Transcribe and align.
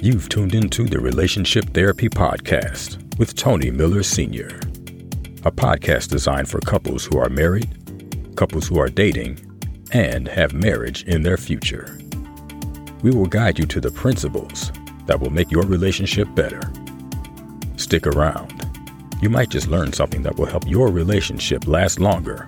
You've 0.00 0.28
tuned 0.28 0.54
into 0.54 0.84
the 0.84 1.00
Relationship 1.00 1.74
Therapy 1.74 2.08
Podcast 2.08 3.18
with 3.18 3.34
Tony 3.34 3.72
Miller 3.72 4.04
Sr., 4.04 4.46
a 5.44 5.50
podcast 5.50 6.08
designed 6.08 6.48
for 6.48 6.60
couples 6.60 7.04
who 7.04 7.18
are 7.18 7.28
married, 7.28 7.68
couples 8.36 8.68
who 8.68 8.78
are 8.78 8.88
dating, 8.88 9.40
and 9.92 10.28
have 10.28 10.52
marriage 10.52 11.02
in 11.02 11.22
their 11.22 11.36
future. 11.36 11.98
We 13.02 13.10
will 13.10 13.26
guide 13.26 13.58
you 13.58 13.66
to 13.66 13.80
the 13.80 13.90
principles 13.90 14.70
that 15.06 15.18
will 15.18 15.30
make 15.30 15.50
your 15.50 15.64
relationship 15.64 16.32
better. 16.32 16.60
Stick 17.76 18.06
around. 18.06 18.68
You 19.20 19.30
might 19.30 19.48
just 19.48 19.66
learn 19.66 19.92
something 19.92 20.22
that 20.22 20.36
will 20.36 20.46
help 20.46 20.64
your 20.68 20.92
relationship 20.92 21.66
last 21.66 21.98
longer, 21.98 22.46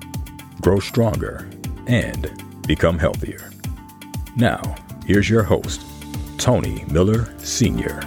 grow 0.61 0.79
stronger, 0.79 1.49
and 1.89 2.31
become 2.69 2.97
healthier. 2.97 3.51
Now, 4.37 4.77
here's 5.05 5.29
your 5.29 5.43
host, 5.43 5.81
Tony 6.41 6.87
Miller 6.91 7.31
Sr. 7.37 8.01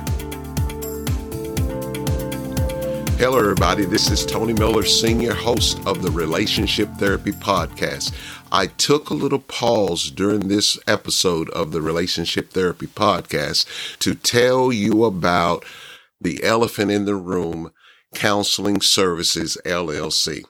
Hello, 3.20 3.38
everybody. 3.38 3.86
This 3.86 4.09
is 4.09 4.26
Tony 4.26 4.54
Miller, 4.54 4.84
Sr., 4.84 5.36
host 5.36 5.80
of 5.86 6.02
the 6.02 6.09
Relationship 6.09 6.90
Therapy 6.98 7.32
Podcast. 7.32 8.12
I 8.52 8.66
took 8.66 9.12
a 9.12 9.14
little 9.14 9.38
pause 9.38 10.09
during 10.09 10.48
this 10.48 10.80
episode 10.88 11.48
of 11.52 11.72
the 11.72 11.82
Relationship 11.82 12.50
Therapy 12.50 12.88
Podcast 12.88 14.00
to 14.00 14.16
tell 14.16 14.73
you 14.73 15.04
about 15.04 15.64
the 16.20 16.44
Elephant 16.44 16.90
in 16.90 17.06
the 17.06 17.16
Room 17.16 17.72
Counseling 18.16 18.81
Services, 18.81 19.59
LLC. 19.64 20.44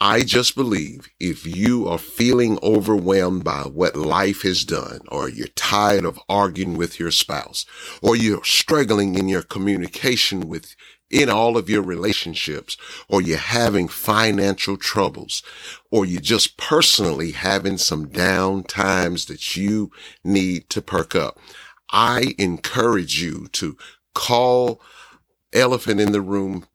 I 0.00 0.20
just 0.20 0.54
believe 0.54 1.08
if 1.18 1.44
you 1.44 1.88
are 1.88 1.98
feeling 1.98 2.58
overwhelmed 2.62 3.42
by 3.42 3.62
what 3.62 3.96
life 3.96 4.42
has 4.42 4.64
done, 4.64 5.00
or 5.08 5.28
you're 5.28 5.48
tired 5.48 6.04
of 6.04 6.20
arguing 6.28 6.76
with 6.76 7.00
your 7.00 7.10
spouse, 7.10 7.66
or 8.00 8.14
you're 8.14 8.44
struggling 8.44 9.16
in 9.16 9.28
your 9.28 9.42
communication 9.42 10.48
with 10.48 10.76
in 11.10 11.28
all 11.28 11.56
of 11.56 11.68
your 11.68 11.82
relationships, 11.82 12.76
or 13.08 13.20
you're 13.20 13.38
having 13.38 13.88
financial 13.88 14.76
troubles, 14.76 15.42
or 15.90 16.04
you're 16.04 16.20
just 16.20 16.56
personally 16.56 17.32
having 17.32 17.78
some 17.78 18.06
down 18.08 18.62
times 18.62 19.24
that 19.24 19.56
you 19.56 19.90
need 20.22 20.68
to 20.70 20.82
perk 20.82 21.16
up. 21.16 21.38
I 21.90 22.34
encourage 22.38 23.20
you 23.20 23.48
to 23.52 23.76
call 24.14 24.80
Elephant 25.52 26.00
in 26.00 26.12
the 26.12 26.20
Room 26.20 26.66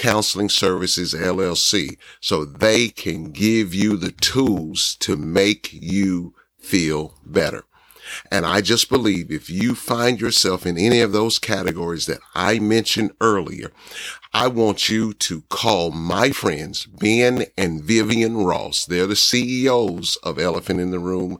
Counseling 0.00 0.48
Services 0.48 1.12
LLC 1.12 1.98
so 2.22 2.46
they 2.46 2.88
can 2.88 3.32
give 3.32 3.74
you 3.74 3.98
the 3.98 4.12
tools 4.12 4.96
to 5.00 5.14
make 5.14 5.68
you 5.74 6.34
feel 6.58 7.18
better. 7.26 7.64
And 8.30 8.46
I 8.46 8.62
just 8.62 8.88
believe 8.88 9.30
if 9.30 9.50
you 9.50 9.74
find 9.74 10.18
yourself 10.18 10.64
in 10.64 10.78
any 10.78 11.02
of 11.02 11.12
those 11.12 11.38
categories 11.38 12.06
that 12.06 12.20
I 12.34 12.58
mentioned 12.60 13.12
earlier, 13.20 13.72
I 14.32 14.48
want 14.48 14.88
you 14.88 15.12
to 15.12 15.42
call 15.50 15.90
my 15.90 16.30
friends, 16.30 16.86
Ben 16.86 17.44
and 17.58 17.84
Vivian 17.84 18.38
Ross. 18.38 18.86
They're 18.86 19.06
the 19.06 19.14
CEOs 19.14 20.16
of 20.22 20.38
Elephant 20.38 20.80
in 20.80 20.92
the 20.92 20.98
Room 20.98 21.38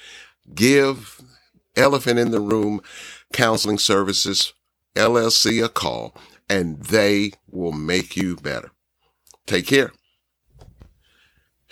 give 0.55 1.23
Elephant 1.77 2.19
in 2.19 2.31
the 2.31 2.41
Room 2.41 2.81
Counseling 3.33 3.79
Services 3.79 4.53
LLC 4.95 5.65
a 5.65 5.69
call 5.69 6.15
and 6.49 6.83
they 6.85 7.33
will 7.51 7.73
make 7.73 8.17
you 8.17 8.37
better. 8.37 8.71
Take 9.47 9.67
care. 9.67 9.93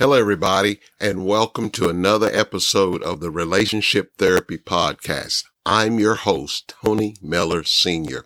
Hello, 0.03 0.19
everybody, 0.19 0.81
and 0.99 1.25
welcome 1.25 1.71
to 1.71 1.89
another 1.89 2.29
episode 2.33 3.05
of 3.05 3.21
the 3.21 3.31
Relationship 3.31 4.17
Therapy 4.19 4.59
Podcast. 4.59 5.45
I'm 5.65 6.01
your 6.01 6.17
host, 6.17 6.75
Tony 6.83 7.15
Miller 7.23 7.63
Sr. 7.63 8.25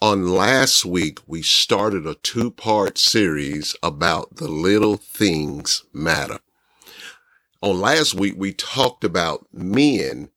On 0.00 0.26
last 0.26 0.86
week, 0.86 1.18
we 1.26 1.42
started 1.42 2.06
a 2.06 2.14
two 2.14 2.50
part 2.50 2.96
series 2.96 3.76
about 3.82 4.36
the 4.36 4.48
little 4.48 4.96
things 4.96 5.84
matter. 5.92 6.38
On 7.60 7.78
last 7.78 8.14
week, 8.14 8.36
we 8.38 8.54
talked 8.54 9.04
about 9.04 9.46
men 9.52 10.30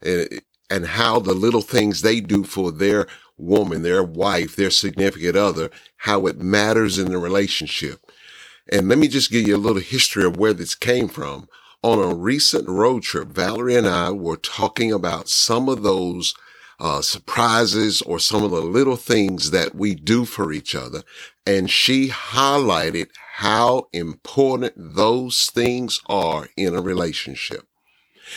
and, 0.00 0.40
and 0.70 0.86
how 0.86 1.20
the 1.20 1.34
little 1.34 1.60
things 1.60 2.00
they 2.00 2.20
do 2.20 2.42
for 2.42 2.72
their 2.72 3.06
woman, 3.36 3.82
their 3.82 4.02
wife, 4.02 4.56
their 4.56 4.70
significant 4.70 5.36
other, 5.36 5.70
how 5.98 6.26
it 6.26 6.38
matters 6.38 6.98
in 6.98 7.10
the 7.10 7.18
relationship. 7.18 8.00
And 8.72 8.88
let 8.88 8.98
me 8.98 9.08
just 9.08 9.30
give 9.30 9.46
you 9.46 9.56
a 9.56 9.58
little 9.58 9.82
history 9.82 10.24
of 10.24 10.36
where 10.36 10.54
this 10.54 10.74
came 10.74 11.08
from. 11.08 11.48
On 11.82 11.98
a 12.00 12.14
recent 12.14 12.68
road 12.68 13.04
trip, 13.04 13.28
Valerie 13.28 13.76
and 13.76 13.86
I 13.86 14.10
were 14.10 14.36
talking 14.36 14.92
about 14.92 15.28
some 15.28 15.68
of 15.68 15.82
those 15.82 16.34
uh, 16.80 17.00
surprises 17.00 18.02
or 18.02 18.18
some 18.18 18.42
of 18.44 18.50
the 18.50 18.60
little 18.60 18.96
things 18.96 19.50
that 19.52 19.74
we 19.74 19.94
do 19.94 20.24
for 20.24 20.52
each 20.52 20.74
other. 20.74 21.02
And 21.46 21.70
she 21.70 22.08
highlighted 22.08 23.08
how 23.36 23.88
important 23.92 24.74
those 24.76 25.50
things 25.50 26.00
are 26.08 26.48
in 26.56 26.74
a 26.74 26.82
relationship. 26.82 27.66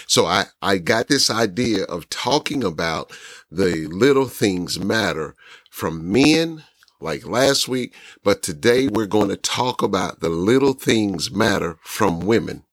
So 0.07 0.25
I, 0.25 0.45
I 0.61 0.77
got 0.77 1.07
this 1.07 1.29
idea 1.29 1.83
of 1.85 2.09
talking 2.09 2.63
about 2.63 3.11
the 3.51 3.87
little 3.87 4.27
things 4.27 4.79
matter 4.79 5.35
from 5.71 6.11
men 6.11 6.63
like 7.01 7.27
last 7.27 7.67
week, 7.67 7.95
but 8.23 8.43
today 8.43 8.87
we're 8.87 9.05
going 9.07 9.29
to 9.29 9.37
talk 9.37 9.81
about 9.81 10.19
the 10.21 10.29
little 10.29 10.73
things 10.73 11.31
matter 11.31 11.77
from 11.83 12.21
women. 12.21 12.63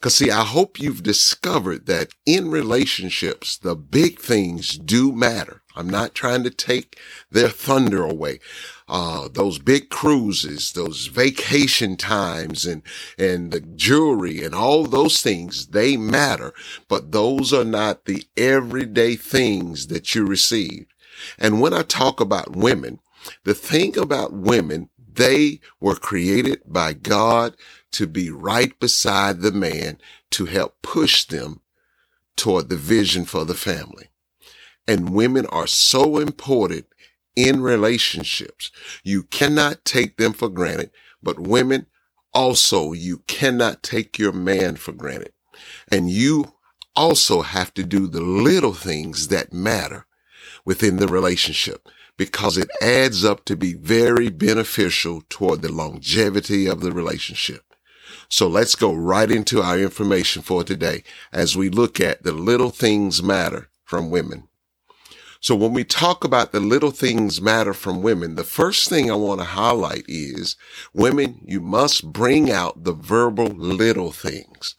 Cause 0.00 0.16
see, 0.16 0.30
I 0.30 0.44
hope 0.44 0.80
you've 0.80 1.02
discovered 1.02 1.86
that 1.86 2.10
in 2.26 2.52
relationships, 2.52 3.58
the 3.58 3.76
big 3.76 4.20
things 4.20 4.78
do 4.78 5.12
matter. 5.12 5.62
I'm 5.76 5.90
not 5.90 6.14
trying 6.14 6.44
to 6.44 6.50
take 6.50 6.98
their 7.32 7.50
thunder 7.50 8.04
away. 8.04 8.40
Uh, 8.88 9.28
those 9.32 9.58
big 9.58 9.90
cruises, 9.90 10.72
those 10.72 11.08
vacation 11.08 11.96
times 11.96 12.66
and, 12.66 12.82
and 13.18 13.52
the 13.52 13.60
jewelry 13.60 14.44
and 14.44 14.54
all 14.54 14.84
those 14.84 15.22
things, 15.22 15.68
they 15.68 15.96
matter, 15.98 16.54
but 16.88 17.12
those 17.12 17.52
are 17.52 17.64
not 17.64 18.06
the 18.06 18.24
everyday 18.36 19.16
things 19.16 19.88
that 19.88 20.14
you 20.14 20.26
receive. 20.26 20.86
And 21.38 21.60
when 21.60 21.74
I 21.74 21.82
talk 21.82 22.20
about 22.20 22.56
women, 22.56 23.00
the 23.44 23.54
thing 23.54 23.98
about 23.98 24.32
women, 24.32 24.88
they 25.14 25.60
were 25.80 25.96
created 25.96 26.62
by 26.66 26.92
God 26.94 27.56
to 27.92 28.06
be 28.06 28.30
right 28.30 28.78
beside 28.80 29.40
the 29.40 29.52
man 29.52 29.98
to 30.30 30.46
help 30.46 30.80
push 30.82 31.24
them 31.24 31.60
toward 32.36 32.68
the 32.68 32.76
vision 32.76 33.24
for 33.24 33.44
the 33.44 33.54
family. 33.54 34.08
And 34.88 35.10
women 35.14 35.46
are 35.46 35.66
so 35.66 36.18
important 36.18 36.86
in 37.36 37.62
relationships. 37.62 38.70
You 39.04 39.24
cannot 39.24 39.84
take 39.84 40.16
them 40.16 40.32
for 40.32 40.48
granted, 40.48 40.90
but 41.22 41.38
women 41.38 41.86
also, 42.34 42.92
you 42.92 43.18
cannot 43.26 43.82
take 43.82 44.18
your 44.18 44.32
man 44.32 44.76
for 44.76 44.92
granted. 44.92 45.32
And 45.90 46.10
you 46.10 46.54
also 46.96 47.42
have 47.42 47.74
to 47.74 47.84
do 47.84 48.06
the 48.06 48.22
little 48.22 48.72
things 48.72 49.28
that 49.28 49.52
matter 49.52 50.06
within 50.64 50.96
the 50.96 51.08
relationship 51.08 51.88
because 52.24 52.56
it 52.56 52.70
adds 52.80 53.24
up 53.24 53.44
to 53.44 53.56
be 53.56 53.74
very 53.74 54.28
beneficial 54.28 55.24
toward 55.28 55.60
the 55.60 55.72
longevity 55.72 56.68
of 56.68 56.80
the 56.80 56.92
relationship. 56.92 57.64
So 58.28 58.46
let's 58.46 58.76
go 58.76 58.94
right 58.94 59.28
into 59.28 59.60
our 59.60 59.76
information 59.76 60.42
for 60.42 60.62
today 60.62 61.02
as 61.32 61.56
we 61.56 61.68
look 61.68 61.98
at 61.98 62.22
the 62.22 62.30
little 62.30 62.70
things 62.70 63.24
matter 63.24 63.70
from 63.82 64.08
women. 64.08 64.46
So 65.40 65.56
when 65.56 65.72
we 65.72 65.82
talk 65.82 66.22
about 66.22 66.52
the 66.52 66.60
little 66.60 66.92
things 66.92 67.40
matter 67.42 67.74
from 67.74 68.02
women, 68.02 68.36
the 68.36 68.44
first 68.44 68.88
thing 68.88 69.10
I 69.10 69.16
want 69.16 69.40
to 69.40 69.44
highlight 69.44 70.04
is 70.06 70.54
women, 70.94 71.40
you 71.44 71.60
must 71.60 72.12
bring 72.12 72.52
out 72.52 72.84
the 72.84 72.92
verbal 72.94 73.46
little 73.48 74.12
things. 74.12 74.76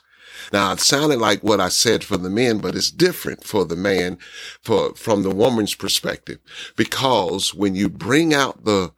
Now 0.51 0.73
it 0.73 0.79
sounded 0.79 1.19
like 1.19 1.41
what 1.41 1.61
I 1.61 1.69
said 1.69 2.03
for 2.03 2.17
the 2.17 2.29
men, 2.29 2.59
but 2.59 2.75
it's 2.75 2.91
different 2.91 3.43
for 3.43 3.65
the 3.65 3.75
man, 3.75 4.17
for, 4.61 4.95
from 4.95 5.23
the 5.23 5.33
woman's 5.33 5.75
perspective, 5.75 6.39
because 6.75 7.53
when 7.53 7.75
you 7.75 7.89
bring 7.89 8.33
out 8.33 8.65
the 8.65 8.93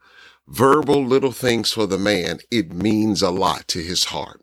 verbal 0.48 1.04
little 1.04 1.32
things 1.32 1.72
for 1.72 1.86
the 1.86 1.98
man, 1.98 2.38
it 2.50 2.72
means 2.72 3.22
a 3.22 3.30
lot 3.30 3.68
to 3.68 3.80
his 3.80 4.06
heart. 4.06 4.42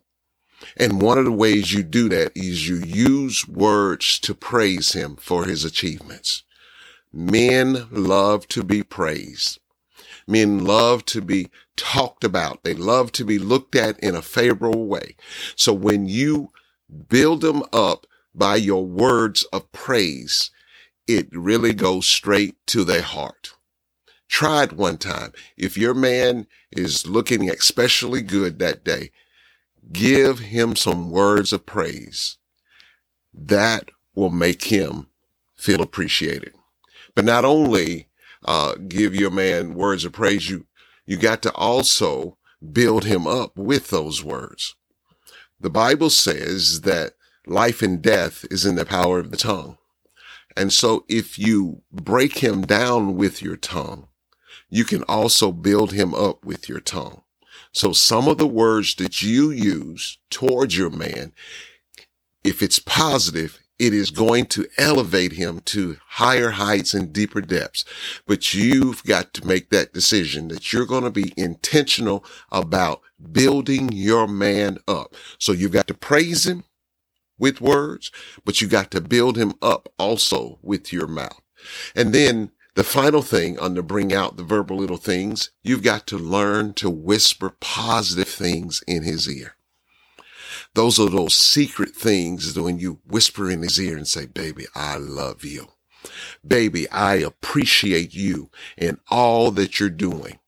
And 0.76 1.00
one 1.00 1.18
of 1.18 1.24
the 1.24 1.32
ways 1.32 1.72
you 1.72 1.82
do 1.82 2.08
that 2.08 2.32
is 2.34 2.68
you 2.68 2.76
use 2.76 3.46
words 3.46 4.18
to 4.20 4.34
praise 4.34 4.92
him 4.92 5.16
for 5.16 5.44
his 5.44 5.64
achievements. 5.64 6.42
Men 7.12 7.86
love 7.90 8.48
to 8.48 8.64
be 8.64 8.82
praised. 8.82 9.60
Men 10.26 10.64
love 10.64 11.04
to 11.06 11.20
be 11.20 11.50
talked 11.76 12.24
about. 12.24 12.64
They 12.64 12.74
love 12.74 13.12
to 13.12 13.24
be 13.24 13.38
looked 13.38 13.76
at 13.76 13.98
in 14.00 14.14
a 14.14 14.22
favorable 14.22 14.86
way. 14.86 15.16
So 15.54 15.72
when 15.72 16.06
you 16.06 16.50
build 17.08 17.40
them 17.40 17.62
up 17.72 18.06
by 18.34 18.56
your 18.56 18.84
words 18.84 19.44
of 19.52 19.70
praise, 19.72 20.50
it 21.06 21.28
really 21.32 21.72
goes 21.72 22.06
straight 22.06 22.56
to 22.68 22.84
their 22.84 23.02
heart. 23.02 23.54
Try 24.28 24.64
it 24.64 24.72
one 24.72 24.98
time. 24.98 25.32
If 25.56 25.76
your 25.76 25.94
man 25.94 26.46
is 26.72 27.06
looking 27.06 27.48
especially 27.50 28.22
good 28.22 28.58
that 28.58 28.84
day, 28.84 29.10
give 29.92 30.40
him 30.40 30.76
some 30.76 31.10
words 31.10 31.52
of 31.52 31.66
praise. 31.66 32.38
That 33.32 33.90
will 34.14 34.30
make 34.30 34.64
him 34.64 35.08
feel 35.56 35.82
appreciated. 35.82 36.54
But 37.14 37.24
not 37.24 37.44
only 37.44 38.08
uh, 38.44 38.74
give 38.88 39.14
your 39.14 39.30
man 39.30 39.74
words 39.74 40.04
of 40.04 40.12
praise, 40.12 40.48
you 40.50 40.66
you 41.06 41.16
got 41.18 41.42
to 41.42 41.52
also 41.52 42.38
build 42.72 43.04
him 43.04 43.26
up 43.26 43.56
with 43.56 43.90
those 43.90 44.24
words. 44.24 44.74
The 45.64 45.70
Bible 45.70 46.10
says 46.10 46.82
that 46.82 47.14
life 47.46 47.80
and 47.80 48.02
death 48.02 48.44
is 48.50 48.66
in 48.66 48.74
the 48.74 48.84
power 48.84 49.18
of 49.18 49.30
the 49.30 49.38
tongue. 49.38 49.78
And 50.54 50.70
so 50.70 51.06
if 51.08 51.38
you 51.38 51.80
break 51.90 52.40
him 52.40 52.66
down 52.66 53.16
with 53.16 53.40
your 53.40 53.56
tongue, 53.56 54.08
you 54.68 54.84
can 54.84 55.04
also 55.04 55.52
build 55.52 55.94
him 55.94 56.14
up 56.14 56.44
with 56.44 56.68
your 56.68 56.80
tongue. 56.80 57.22
So 57.72 57.94
some 57.94 58.28
of 58.28 58.36
the 58.36 58.46
words 58.46 58.94
that 58.96 59.22
you 59.22 59.50
use 59.50 60.18
towards 60.28 60.76
your 60.76 60.90
man, 60.90 61.32
if 62.44 62.62
it's 62.62 62.78
positive, 62.78 63.63
it 63.78 63.92
is 63.92 64.10
going 64.10 64.46
to 64.46 64.66
elevate 64.78 65.32
him 65.32 65.60
to 65.66 65.96
higher 66.06 66.50
heights 66.50 66.94
and 66.94 67.12
deeper 67.12 67.40
depths. 67.40 67.84
But 68.26 68.54
you've 68.54 69.02
got 69.04 69.34
to 69.34 69.46
make 69.46 69.70
that 69.70 69.92
decision 69.92 70.48
that 70.48 70.72
you're 70.72 70.86
going 70.86 71.04
to 71.04 71.10
be 71.10 71.32
intentional 71.36 72.24
about 72.52 73.00
building 73.32 73.90
your 73.92 74.28
man 74.28 74.78
up. 74.86 75.14
So 75.38 75.52
you've 75.52 75.72
got 75.72 75.88
to 75.88 75.94
praise 75.94 76.46
him 76.46 76.64
with 77.38 77.60
words, 77.60 78.12
but 78.44 78.60
you 78.60 78.68
got 78.68 78.90
to 78.92 79.00
build 79.00 79.36
him 79.36 79.54
up 79.60 79.88
also 79.98 80.58
with 80.62 80.92
your 80.92 81.08
mouth. 81.08 81.40
And 81.96 82.12
then 82.12 82.52
the 82.74 82.84
final 82.84 83.22
thing 83.22 83.58
under 83.58 83.82
bring 83.82 84.12
out 84.12 84.36
the 84.36 84.42
verbal 84.42 84.76
little 84.76 84.96
things, 84.96 85.50
you've 85.62 85.82
got 85.82 86.06
to 86.08 86.18
learn 86.18 86.74
to 86.74 86.90
whisper 86.90 87.50
positive 87.60 88.28
things 88.28 88.82
in 88.86 89.02
his 89.02 89.28
ear. 89.28 89.56
Those 90.74 90.98
are 91.00 91.10
those 91.10 91.34
secret 91.34 91.90
things 91.94 92.58
when 92.58 92.78
you 92.78 93.00
whisper 93.06 93.50
in 93.50 93.62
his 93.62 93.80
ear 93.80 93.96
and 93.96 94.08
say, 94.08 94.26
baby, 94.26 94.66
I 94.74 94.96
love 94.96 95.44
you. 95.44 95.68
Baby, 96.46 96.88
I 96.90 97.16
appreciate 97.16 98.14
you 98.14 98.50
and 98.78 98.98
all 99.10 99.50
that 99.52 99.80
you're 99.80 99.90
doing. 99.90 100.38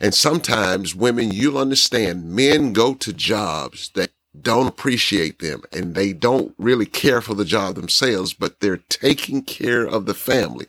And 0.00 0.14
sometimes 0.14 0.94
women, 0.94 1.32
you'll 1.32 1.58
understand 1.58 2.30
men 2.30 2.72
go 2.72 2.94
to 2.94 3.12
jobs 3.12 3.90
that 3.94 4.10
don't 4.40 4.66
appreciate 4.66 5.38
them 5.38 5.62
and 5.72 5.94
they 5.94 6.12
don't 6.12 6.54
really 6.58 6.86
care 6.86 7.20
for 7.20 7.34
the 7.34 7.44
job 7.44 7.76
themselves, 7.76 8.34
but 8.34 8.60
they're 8.60 8.78
taking 8.88 9.42
care 9.42 9.84
of 9.86 10.06
the 10.06 10.14
family. 10.14 10.66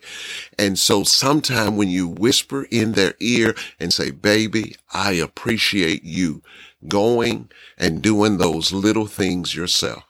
And 0.58 0.78
so 0.78 1.02
sometime 1.04 1.76
when 1.76 1.88
you 1.88 2.08
whisper 2.08 2.66
in 2.70 2.92
their 2.92 3.14
ear 3.20 3.54
and 3.80 3.92
say, 3.92 4.10
baby, 4.12 4.76
I 4.92 5.12
appreciate 5.12 6.04
you 6.04 6.42
going 6.88 7.50
and 7.78 8.02
doing 8.02 8.38
those 8.38 8.72
little 8.72 9.06
things 9.06 9.54
yourself. 9.54 10.04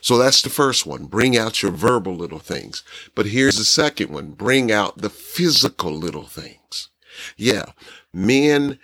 So 0.00 0.18
that's 0.18 0.42
the 0.42 0.50
first 0.50 0.86
one. 0.86 1.06
Bring 1.06 1.36
out 1.36 1.62
your 1.62 1.72
verbal 1.72 2.14
little 2.16 2.38
things. 2.38 2.84
But 3.14 3.26
here's 3.26 3.58
the 3.58 3.64
second 3.64 4.10
one. 4.10 4.32
Bring 4.32 4.72
out 4.72 4.98
the 4.98 5.10
physical 5.10 5.92
little 5.92 6.24
things. 6.24 6.88
Yeah. 7.36 7.66
Men 8.12 8.78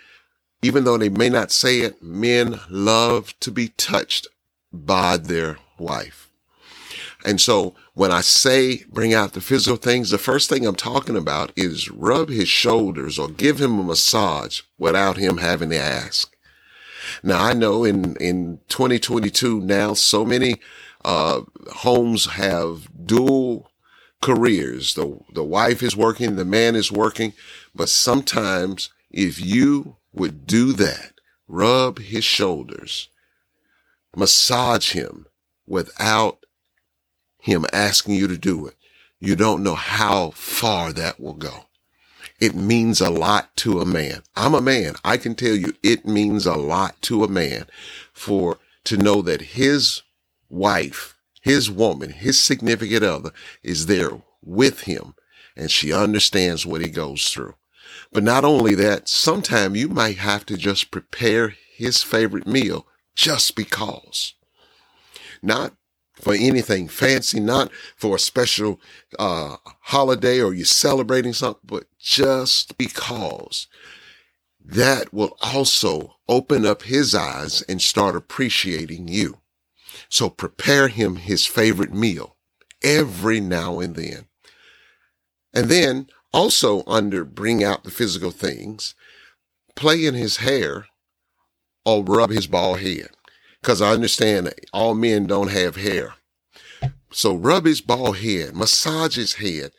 even 0.61 0.83
though 0.83 0.97
they 0.97 1.09
may 1.09 1.29
not 1.29 1.51
say 1.51 1.79
it, 1.79 2.01
men 2.03 2.59
love 2.69 3.37
to 3.39 3.51
be 3.51 3.69
touched 3.69 4.27
by 4.71 5.17
their 5.17 5.57
wife. 5.77 6.29
And 7.25 7.41
so 7.41 7.75
when 7.93 8.11
I 8.11 8.21
say 8.21 8.83
bring 8.89 9.13
out 9.13 9.33
the 9.33 9.41
physical 9.41 9.77
things, 9.77 10.09
the 10.09 10.17
first 10.17 10.49
thing 10.49 10.65
I'm 10.65 10.75
talking 10.75 11.17
about 11.17 11.51
is 11.55 11.91
rub 11.91 12.29
his 12.29 12.49
shoulders 12.49 13.19
or 13.19 13.29
give 13.29 13.61
him 13.61 13.79
a 13.79 13.83
massage 13.83 14.61
without 14.77 15.17
him 15.17 15.37
having 15.37 15.69
to 15.71 15.77
ask. 15.79 16.30
Now 17.23 17.43
I 17.43 17.53
know 17.53 17.83
in, 17.83 18.15
in 18.17 18.59
2022 18.69 19.61
now 19.61 19.93
so 19.93 20.25
many, 20.25 20.55
uh, 21.03 21.41
homes 21.73 22.25
have 22.31 22.87
dual 23.05 23.71
careers. 24.21 24.93
The, 24.93 25.19
the 25.33 25.43
wife 25.43 25.81
is 25.81 25.95
working, 25.95 26.35
the 26.35 26.45
man 26.45 26.75
is 26.75 26.91
working, 26.91 27.33
but 27.73 27.89
sometimes 27.89 28.89
if 29.09 29.39
you 29.39 29.97
would 30.13 30.45
do 30.45 30.73
that, 30.73 31.13
rub 31.47 31.99
his 31.99 32.23
shoulders, 32.23 33.09
massage 34.15 34.93
him 34.93 35.25
without 35.65 36.45
him 37.39 37.65
asking 37.73 38.15
you 38.15 38.27
to 38.27 38.37
do 38.37 38.67
it, 38.67 38.75
you 39.19 39.35
don't 39.35 39.63
know 39.63 39.75
how 39.75 40.31
far 40.31 40.93
that 40.93 41.19
will 41.19 41.33
go. 41.33 41.65
It 42.41 42.55
means 42.55 42.99
a 42.99 43.11
lot 43.11 43.55
to 43.57 43.79
a 43.79 43.85
man. 43.85 44.23
I'm 44.35 44.55
a 44.55 44.61
man. 44.61 44.95
I 45.05 45.17
can 45.17 45.35
tell 45.35 45.55
you 45.55 45.75
it 45.83 46.07
means 46.07 46.47
a 46.47 46.55
lot 46.55 46.99
to 47.03 47.23
a 47.23 47.27
man 47.27 47.67
for 48.11 48.57
to 48.85 48.97
know 48.97 49.21
that 49.21 49.41
his 49.41 50.01
wife, 50.49 51.15
his 51.39 51.69
woman, 51.69 52.09
his 52.09 52.39
significant 52.41 53.03
other 53.03 53.31
is 53.61 53.85
there 53.85 54.23
with 54.41 54.81
him 54.81 55.13
and 55.55 55.69
she 55.69 55.93
understands 55.93 56.65
what 56.65 56.81
he 56.81 56.89
goes 56.89 57.27
through. 57.27 57.53
But 58.11 58.23
not 58.23 58.43
only 58.43 58.73
that, 58.75 59.07
sometime 59.07 59.75
you 59.75 59.87
might 59.87 60.17
have 60.17 60.45
to 60.47 60.57
just 60.57 60.89
prepare 60.91 61.55
his 61.75 62.01
favorite 62.01 62.47
meal 62.47 62.87
just 63.15 63.55
because. 63.55 64.33
Not 65.43 65.73
for 66.13 66.33
anything 66.33 66.87
fancy, 66.87 67.39
not 67.39 67.71
for 67.95 68.15
a 68.15 68.19
special 68.19 68.79
uh, 69.17 69.57
holiday 69.81 70.41
or 70.41 70.53
you're 70.53 70.65
celebrating 70.65 71.33
something, 71.33 71.61
but 71.65 71.85
just 71.99 72.77
because. 72.77 73.67
That 74.63 75.11
will 75.11 75.37
also 75.41 76.15
open 76.27 76.65
up 76.65 76.83
his 76.83 77.15
eyes 77.15 77.63
and 77.63 77.81
start 77.81 78.15
appreciating 78.15 79.07
you. 79.07 79.39
So 80.07 80.29
prepare 80.29 80.87
him 80.87 81.15
his 81.15 81.45
favorite 81.45 81.93
meal 81.93 82.37
every 82.83 83.39
now 83.39 83.79
and 83.79 83.95
then. 83.95 84.25
And 85.53 85.69
then 85.69 86.07
also 86.33 86.83
under 86.85 87.25
bring 87.25 87.63
out 87.63 87.83
the 87.83 87.91
physical 87.91 88.31
things, 88.31 88.95
play 89.75 90.05
in 90.05 90.13
his 90.13 90.37
hair 90.37 90.87
or 91.85 92.03
rub 92.03 92.29
his 92.29 92.47
bald 92.47 92.79
head. 92.79 93.09
Cause 93.63 93.81
I 93.81 93.91
understand 93.91 94.53
all 94.73 94.95
men 94.95 95.27
don't 95.27 95.51
have 95.51 95.75
hair. 95.75 96.15
So 97.11 97.35
rub 97.35 97.65
his 97.65 97.81
bald 97.81 98.17
head, 98.17 98.55
massage 98.55 99.17
his 99.17 99.33
head, 99.33 99.71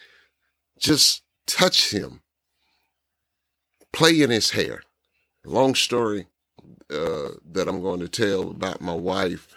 just 0.78 1.22
touch 1.46 1.92
him, 1.92 2.20
play 3.92 4.20
in 4.20 4.30
his 4.30 4.50
hair. 4.50 4.82
Long 5.44 5.74
story 5.74 6.26
uh, 6.90 7.30
that 7.50 7.66
I'm 7.68 7.80
going 7.80 8.00
to 8.00 8.08
tell 8.08 8.50
about 8.50 8.80
my 8.80 8.94
wife. 8.94 9.48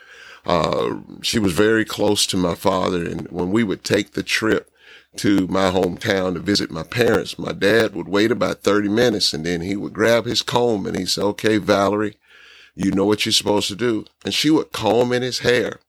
Uh, 0.46 1.02
she 1.22 1.38
was 1.38 1.54
very 1.54 1.86
close 1.86 2.26
to 2.28 2.38
my 2.38 2.56
father, 2.56 3.04
and 3.04 3.28
when 3.30 3.52
we 3.52 3.64
would 3.64 3.84
take 3.84 4.14
the 4.14 4.24
trip, 4.24 4.72
to 5.18 5.48
my 5.48 5.72
hometown 5.72 6.34
to 6.34 6.40
visit 6.40 6.72
my 6.72 6.84
parents, 6.84 7.40
my 7.40 7.52
dad 7.52 7.96
would 7.96 8.08
wait 8.08 8.32
about 8.32 8.64
30 8.64 8.90
minutes 8.90 9.34
and 9.34 9.46
then 9.46 9.62
he 9.62 9.76
would 9.76 9.94
grab 9.94 10.26
his 10.26 10.42
comb 10.42 10.86
and 10.86 10.98
he 10.98 11.06
said, 11.06 11.24
okay, 11.24 11.58
Valerie, 11.58 12.18
you 12.76 12.92
know 12.92 13.06
what 13.06 13.26
you're 13.26 13.34
supposed 13.34 13.68
to 13.70 13.76
do. 13.76 14.06
And 14.24 14.34
she 14.34 14.50
would 14.50 14.72
comb 14.72 15.14
in 15.14 15.22
his 15.22 15.40
hair 15.40 15.80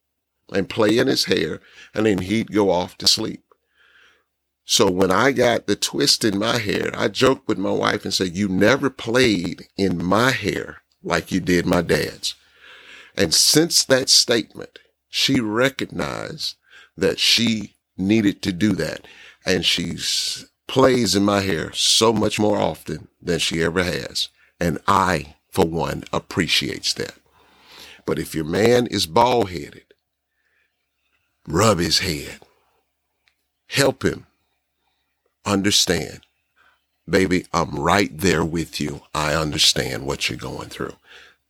and 0.53 0.69
play 0.69 0.99
in 0.99 1.09
his 1.09 1.25
hair 1.25 1.61
and 1.95 2.07
then 2.07 2.19
he'd 2.19 2.53
go 2.53 2.71
off 2.71 2.97
to 2.99 3.09
sleep. 3.09 3.43
So 4.65 4.91
when 4.91 5.11
I 5.11 5.33
got 5.33 5.67
the 5.67 5.77
twist 5.77 6.25
in 6.25 6.39
my 6.39 6.59
hair, 6.59 6.91
I 6.95 7.09
joked 7.09 7.47
with 7.47 7.59
my 7.59 7.71
wife 7.71 8.05
and 8.05 8.13
said, 8.13 8.37
you 8.37 8.49
never 8.49 8.91
played 8.91 9.69
in 9.77 10.05
my 10.05 10.31
hair 10.31 10.83
like 11.03 11.31
you 11.31 11.41
did 11.41 11.67
my 11.67 11.83
dad's. 11.83 12.35
And 13.17 13.33
since 13.33 13.85
that 13.85 14.09
statement, 14.09 14.79
she 15.09 15.41
recognized 15.41 16.57
that 16.97 17.19
she 17.19 17.77
needed 17.97 18.43
to 18.43 18.53
do 18.53 18.73
that. 18.73 19.07
And 19.45 19.65
she 19.65 19.97
plays 20.67 21.15
in 21.15 21.25
my 21.25 21.41
hair 21.41 21.73
so 21.73 22.13
much 22.13 22.39
more 22.39 22.59
often 22.59 23.09
than 23.23 23.39
she 23.39 23.63
ever 23.63 23.85
has. 23.85 24.29
And 24.59 24.79
I, 24.89 25.37
for 25.57 25.67
one, 25.67 26.05
appreciates 26.13 26.95
that. 26.95 27.17
But 28.07 28.21
if 28.21 28.37
your 28.37 28.45
man 28.45 28.87
is 28.87 29.07
bald 29.07 29.51
headed, 29.51 29.95
rub 31.49 31.79
his 31.79 32.01
head. 32.01 32.41
Help 33.69 34.05
him 34.05 34.27
understand 35.45 36.21
baby, 37.09 37.47
I'm 37.53 37.77
right 37.79 38.11
there 38.17 38.45
with 38.45 38.81
you. 38.81 39.03
I 39.15 39.35
understand 39.35 40.07
what 40.07 40.29
you're 40.29 40.39
going 40.39 40.69
through. 40.69 40.95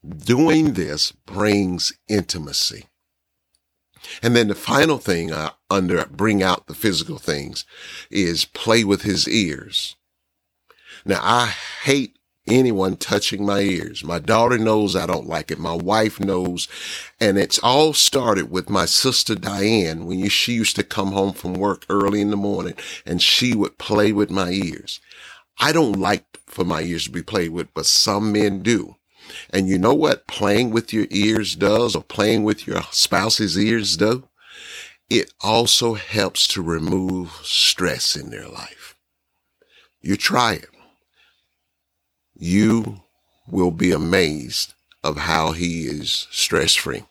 Doing 0.06 0.74
this 0.74 1.12
brings 1.12 1.92
intimacy. 2.08 2.86
And 4.22 4.36
then 4.36 4.48
the 4.48 4.54
final 4.54 4.98
thing 4.98 5.32
uh, 5.32 5.50
under 5.70 6.04
bring 6.06 6.42
out 6.42 6.66
the 6.66 6.74
physical 6.74 7.18
things 7.18 7.64
is 8.10 8.44
play 8.44 8.84
with 8.84 9.02
his 9.02 9.28
ears. 9.28 9.96
Now 11.04 11.20
I 11.22 11.46
hate 11.84 12.15
anyone 12.46 12.96
touching 12.96 13.44
my 13.46 13.60
ears. 13.60 14.04
My 14.04 14.18
daughter 14.18 14.58
knows 14.58 14.96
I 14.96 15.06
don't 15.06 15.26
like 15.28 15.50
it. 15.50 15.58
My 15.58 15.74
wife 15.74 16.20
knows. 16.20 16.68
And 17.20 17.38
it's 17.38 17.58
all 17.60 17.92
started 17.92 18.50
with 18.50 18.70
my 18.70 18.86
sister 18.86 19.34
Diane 19.34 20.06
when 20.06 20.28
she 20.28 20.54
used 20.54 20.76
to 20.76 20.84
come 20.84 21.12
home 21.12 21.32
from 21.32 21.54
work 21.54 21.84
early 21.88 22.20
in 22.20 22.30
the 22.30 22.36
morning 22.36 22.74
and 23.04 23.22
she 23.22 23.54
would 23.54 23.78
play 23.78 24.12
with 24.12 24.30
my 24.30 24.50
ears. 24.50 25.00
I 25.58 25.72
don't 25.72 25.98
like 25.98 26.24
for 26.46 26.64
my 26.64 26.82
ears 26.82 27.04
to 27.04 27.10
be 27.10 27.22
played 27.22 27.50
with, 27.50 27.72
but 27.74 27.86
some 27.86 28.32
men 28.32 28.62
do. 28.62 28.96
And 29.50 29.68
you 29.68 29.78
know 29.78 29.94
what 29.94 30.26
playing 30.26 30.70
with 30.70 30.92
your 30.92 31.06
ears 31.10 31.56
does 31.56 31.96
or 31.96 32.02
playing 32.02 32.44
with 32.44 32.66
your 32.66 32.82
spouse's 32.92 33.58
ears 33.58 33.96
do? 33.96 34.28
It 35.08 35.32
also 35.40 35.94
helps 35.94 36.48
to 36.48 36.62
remove 36.62 37.32
stress 37.42 38.16
in 38.16 38.30
their 38.30 38.48
life. 38.48 38.96
You 40.00 40.16
try 40.16 40.54
it 40.54 40.68
you 42.38 43.02
will 43.48 43.70
be 43.70 43.92
amazed 43.92 44.74
of 45.02 45.18
how 45.18 45.52
he 45.52 45.86
is 45.86 46.26
stress 46.30 46.74
free. 46.74 47.04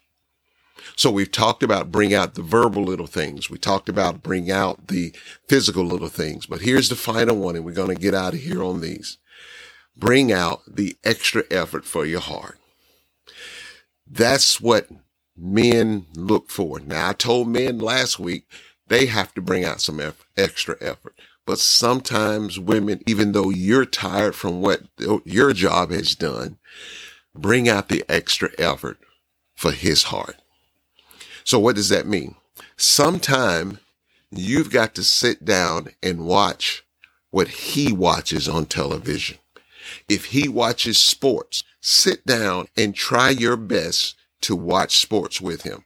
So 0.96 1.12
we've 1.12 1.32
talked 1.32 1.64
about 1.64 1.92
bring 1.92 2.14
out 2.14 2.36
the 2.36 2.42
verbal 2.42 2.84
little 2.84 3.08
things. 3.08 3.50
We 3.50 3.58
talked 3.58 3.90
about 3.90 4.24
bring 4.24 4.50
out 4.52 4.88
the 4.88 5.14
physical 5.48 5.84
little 5.84 6.08
things, 6.08 6.46
but 6.46 6.62
here's 6.62 6.90
the 6.90 6.96
final 6.96 7.36
one 7.36 7.56
and 7.56 7.66
we're 7.66 7.74
going 7.74 7.96
to 7.96 8.02
get 8.02 8.14
out 8.14 8.34
of 8.34 8.42
here 8.42 8.64
on 8.64 8.82
these. 8.82 9.18
Bring 9.98 10.32
out 10.32 10.62
the 10.68 10.96
extra 11.04 11.44
effort 11.52 11.86
for 11.86 12.06
your 12.06 12.22
heart. 12.22 12.60
That's 14.08 14.62
what 14.62 14.88
men 15.38 16.06
look 16.16 16.50
for. 16.50 16.80
Now 16.80 17.10
I 17.10 17.14
told 17.14 17.48
men 17.50 17.80
last 17.80 18.20
week 18.20 18.46
they 18.88 19.08
have 19.08 19.34
to 19.34 19.42
bring 19.42 19.66
out 19.66 19.82
some 19.82 20.00
effort, 20.00 20.26
extra 20.38 20.76
effort. 20.80 21.16
But 21.46 21.60
sometimes 21.60 22.60
women, 22.60 23.02
even 23.06 23.32
though 23.32 23.50
you're 23.50 23.86
tired 23.86 24.36
from 24.36 24.62
what 24.62 24.82
your 25.26 25.54
job 25.54 25.92
has 25.92 26.16
done, 26.16 26.58
bring 27.36 27.70
out 27.70 27.90
the 27.90 28.04
extra 28.10 28.50
effort 28.58 28.98
for 29.56 29.72
his 29.72 30.04
heart. 30.04 30.38
So 31.44 31.60
what 31.60 31.76
does 31.76 31.90
that 31.90 32.08
mean? 32.08 32.36
Sometime 32.78 33.80
you've 34.32 34.72
got 34.72 34.96
to 34.96 35.04
sit 35.04 35.46
down 35.46 35.90
and 36.02 36.26
watch 36.26 36.84
what 37.30 37.48
he 37.48 37.94
watches 37.94 38.50
on 38.50 38.66
television. 38.66 39.38
If 40.10 40.26
he 40.26 40.48
watches 40.48 40.98
sports, 40.98 41.64
sit 41.80 42.26
down 42.26 42.68
and 42.76 42.96
try 42.96 43.30
your 43.30 43.56
best 43.56 44.16
to 44.42 44.56
watch 44.56 44.98
sports 44.98 45.40
with 45.40 45.62
him. 45.62 45.86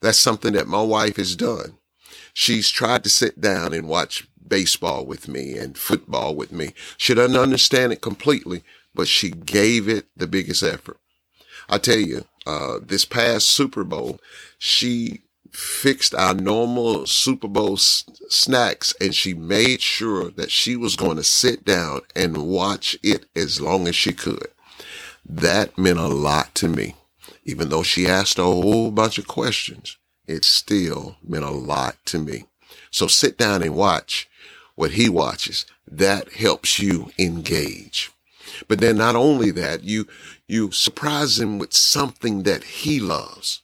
That's 0.00 0.18
something 0.18 0.54
that 0.54 0.68
my 0.68 0.82
wife 0.82 1.16
has 1.16 1.36
done. 1.36 1.78
She's 2.32 2.70
tried 2.70 3.04
to 3.04 3.10
sit 3.10 3.40
down 3.40 3.72
and 3.72 3.88
watch 3.88 4.26
baseball 4.46 5.06
with 5.06 5.28
me 5.28 5.56
and 5.56 5.78
football 5.78 6.34
with 6.34 6.52
me. 6.52 6.74
She 6.96 7.14
doesn't 7.14 7.36
understand 7.36 7.92
it 7.92 8.00
completely, 8.00 8.62
but 8.94 9.08
she 9.08 9.30
gave 9.30 9.88
it 9.88 10.06
the 10.16 10.26
biggest 10.26 10.62
effort. 10.62 10.98
I 11.68 11.78
tell 11.78 11.98
you, 11.98 12.24
uh, 12.46 12.78
this 12.82 13.04
past 13.04 13.48
Super 13.48 13.84
Bowl, 13.84 14.20
she 14.58 15.22
fixed 15.50 16.14
our 16.14 16.34
normal 16.34 17.06
Super 17.06 17.48
Bowl 17.48 17.74
s- 17.74 18.04
snacks 18.28 18.94
and 19.00 19.14
she 19.14 19.34
made 19.34 19.80
sure 19.80 20.30
that 20.32 20.50
she 20.50 20.76
was 20.76 20.96
going 20.96 21.16
to 21.16 21.24
sit 21.24 21.64
down 21.64 22.00
and 22.14 22.48
watch 22.48 22.96
it 23.02 23.26
as 23.36 23.60
long 23.60 23.86
as 23.86 23.94
she 23.94 24.12
could. 24.12 24.48
That 25.24 25.78
meant 25.78 25.98
a 25.98 26.08
lot 26.08 26.54
to 26.56 26.68
me. 26.68 26.96
Even 27.44 27.68
though 27.68 27.82
she 27.82 28.06
asked 28.06 28.38
a 28.38 28.42
whole 28.42 28.90
bunch 28.90 29.18
of 29.18 29.26
questions, 29.26 29.96
it 30.26 30.44
still 30.44 31.16
meant 31.22 31.44
a 31.44 31.50
lot 31.50 31.96
to 32.06 32.18
me. 32.18 32.46
So 32.90 33.06
sit 33.06 33.36
down 33.36 33.62
and 33.62 33.74
watch 33.74 34.28
what 34.74 34.92
he 34.92 35.08
watches. 35.08 35.66
That 35.86 36.32
helps 36.32 36.78
you 36.78 37.10
engage. 37.18 38.10
But 38.68 38.80
then 38.80 38.96
not 38.96 39.16
only 39.16 39.50
that, 39.52 39.84
you, 39.84 40.06
you 40.46 40.70
surprise 40.70 41.38
him 41.38 41.58
with 41.58 41.72
something 41.72 42.44
that 42.44 42.64
he 42.64 43.00
loves. 43.00 43.62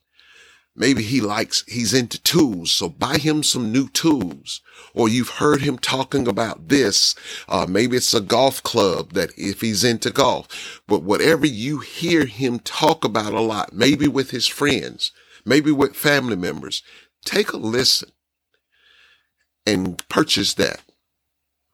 Maybe 0.76 1.02
he 1.02 1.21
likes, 1.21 1.64
he's 1.69 1.93
into 1.93 2.21
tools. 2.23 2.73
So 2.73 2.88
buy 2.88 3.19
him 3.19 3.43
some 3.43 3.73
new 3.73 3.88
tools. 3.88 4.61
Or 4.95 5.09
you've 5.09 5.29
heard 5.29 5.61
him 5.61 5.79
talking 5.79 6.26
about 6.26 6.69
this. 6.69 7.14
Uh, 7.49 7.67
maybe 7.69 7.97
it's 7.97 8.14
a 8.14 8.21
golf 8.21 8.62
club 8.62 9.12
that 9.12 9.31
if 9.37 9.61
he's 9.61 9.85
into 9.85 10.11
golf, 10.11 10.81
but 10.87 11.02
whatever 11.02 11.47
you 11.47 11.81
hear 11.81 12.25
him 12.25 12.59
talk 12.61 13.05
about 13.05 13.35
a 13.35 13.40
lot, 13.40 13.73
maybe 13.73 14.09
with 14.09 14.31
his 14.31 14.47
friends, 14.47 15.12
maybe 15.45 15.71
with 15.71 15.95
family 15.95 16.37
members, 16.37 16.83
take 17.25 17.52
a 17.52 17.57
listen 17.57 18.11
and 19.67 20.07
purchase 20.09 20.55
that 20.55 20.81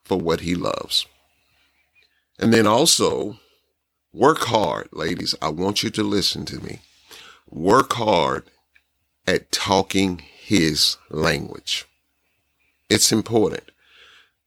for 0.04 0.18
what 0.18 0.40
he 0.40 0.54
loves. 0.54 1.06
And 2.38 2.52
then 2.52 2.66
also 2.66 3.38
work 4.12 4.44
hard, 4.44 4.88
ladies. 4.92 5.34
I 5.40 5.48
want 5.48 5.82
you 5.82 5.90
to 5.90 6.02
listen 6.02 6.44
to 6.46 6.60
me. 6.60 6.80
Work 7.48 7.94
hard 7.94 8.44
at 9.26 9.50
talking 9.50 10.18
his 10.18 10.96
language. 11.10 11.86
It's 12.88 13.10
important. 13.10 13.70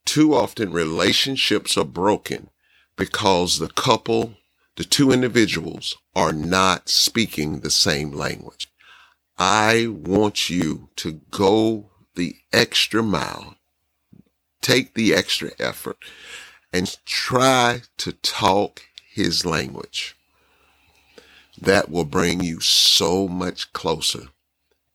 Too 0.06 0.34
often 0.34 0.72
relationships 0.72 1.78
are 1.78 1.86
broken 1.86 2.50
because 2.96 3.60
the 3.60 3.68
couple, 3.68 4.36
the 4.76 4.84
two 4.84 5.12
individuals 5.12 5.98
are 6.16 6.34
not 6.34 6.90
speaking 6.90 7.60
the 7.60 7.70
same 7.70 8.12
language. 8.12 8.68
I 9.38 9.88
want 9.88 10.50
you 10.50 10.90
to 10.98 11.22
go 11.32 11.89
the 12.20 12.36
extra 12.52 13.02
mile 13.02 13.56
take 14.62 14.94
the 14.94 15.14
extra 15.14 15.52
effort 15.58 15.96
and 16.74 16.98
try 17.06 17.82
to 17.96 18.12
talk 18.12 18.82
his 19.10 19.46
language. 19.46 20.18
That 21.58 21.90
will 21.90 22.04
bring 22.04 22.44
you 22.44 22.60
so 22.60 23.30
much 23.30 23.72
closer. 23.72 24.28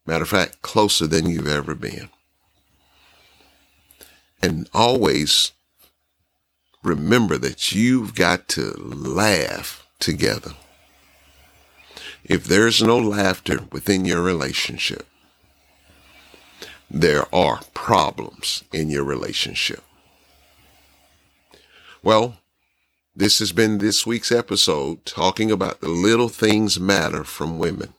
Matter 0.05 0.25
of 0.25 0.29
fact, 0.29 0.61
closer 0.61 1.07
than 1.07 1.31
you've 1.31 1.49
ever 1.49 1.75
been. 1.75 2.11
And 4.43 4.69
always 4.75 5.53
remember 6.83 7.39
that 7.39 7.73
you've 7.73 8.15
got 8.15 8.49
to 8.49 8.75
laugh 8.77 9.87
together. 9.99 10.53
If 12.23 12.45
there's 12.45 12.83
no 12.83 12.99
laughter 12.99 13.61
within 13.73 14.05
your 14.05 14.21
relationship, 14.21 15.07
there 16.91 17.33
are 17.35 17.61
problems 17.73 18.65
in 18.73 18.91
your 18.91 19.05
relationship. 19.05 19.83
Well, 22.03 22.37
this 23.17 23.39
has 23.39 23.53
been 23.53 23.79
this 23.79 24.05
week's 24.05 24.33
episode 24.33 25.05
talking 25.05 25.51
about 25.51 25.81
the 25.81 25.89
little 25.89 26.29
things 26.29 26.79
matter 26.79 27.25
from 27.25 27.59
women. 27.59 27.95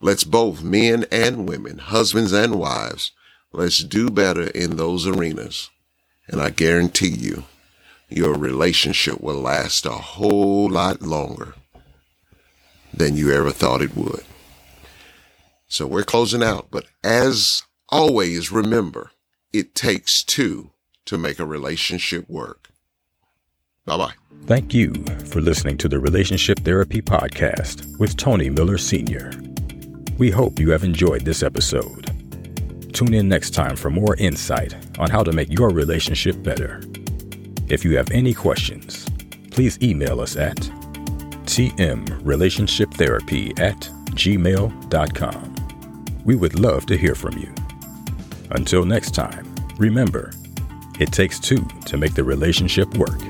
Let's 0.00 0.22
both, 0.22 0.62
men 0.62 1.06
and 1.10 1.48
women, 1.48 1.78
husbands 1.78 2.32
and 2.32 2.56
wives, 2.56 3.12
let's 3.52 3.82
do 3.82 4.10
better 4.10 4.48
in 4.48 4.76
those 4.76 5.06
arenas. 5.06 5.70
And 6.28 6.40
I 6.40 6.50
guarantee 6.50 7.08
you, 7.08 7.44
your 8.08 8.34
relationship 8.34 9.20
will 9.20 9.40
last 9.40 9.84
a 9.86 9.90
whole 9.90 10.68
lot 10.70 11.02
longer 11.02 11.54
than 12.92 13.16
you 13.16 13.32
ever 13.32 13.50
thought 13.50 13.82
it 13.82 13.96
would. 13.96 14.24
So 15.68 15.86
we're 15.86 16.02
closing 16.02 16.42
out. 16.42 16.68
But 16.70 16.86
as 17.04 17.62
always, 17.90 18.50
remember, 18.50 19.10
it 19.52 19.74
takes 19.74 20.24
two 20.24 20.70
to 21.06 21.18
make 21.18 21.38
a 21.38 21.46
relationship 21.46 22.28
work. 22.28 22.68
Bye 23.84 23.96
bye. 23.96 24.12
Thank 24.46 24.74
you 24.74 24.92
for 25.26 25.40
listening 25.40 25.78
to 25.78 25.88
the 25.88 25.98
Relationship 25.98 26.60
Therapy 26.60 27.00
Podcast 27.00 27.98
with 27.98 28.16
Tony 28.16 28.50
Miller 28.50 28.78
Sr. 28.78 29.32
We 30.18 30.30
hope 30.30 30.58
you 30.58 30.70
have 30.70 30.84
enjoyed 30.84 31.24
this 31.24 31.42
episode. 31.42 32.04
Tune 32.92 33.14
in 33.14 33.28
next 33.28 33.50
time 33.50 33.76
for 33.76 33.90
more 33.90 34.16
insight 34.16 34.74
on 34.98 35.08
how 35.10 35.22
to 35.22 35.32
make 35.32 35.50
your 35.50 35.70
relationship 35.70 36.42
better. 36.42 36.82
If 37.68 37.84
you 37.84 37.96
have 37.96 38.10
any 38.10 38.34
questions, 38.34 39.08
please 39.50 39.78
email 39.82 40.20
us 40.20 40.36
at 40.36 40.56
tmrelationshiptherapy 41.46 43.58
at 43.60 43.80
gmail.com. 44.14 45.57
We 46.24 46.36
would 46.36 46.58
love 46.58 46.86
to 46.86 46.96
hear 46.96 47.14
from 47.14 47.38
you. 47.38 47.52
Until 48.50 48.84
next 48.84 49.14
time, 49.14 49.46
remember, 49.76 50.32
it 50.98 51.12
takes 51.12 51.38
two 51.38 51.66
to 51.86 51.96
make 51.96 52.14
the 52.14 52.24
relationship 52.24 52.92
work. 52.96 53.20